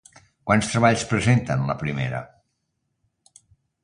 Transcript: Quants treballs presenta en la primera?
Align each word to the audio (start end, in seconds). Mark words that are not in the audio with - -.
Quants 0.51 0.69
treballs 0.69 1.03
presenta 1.11 1.57
en 1.61 1.67
la 1.71 1.75
primera? 1.83 2.21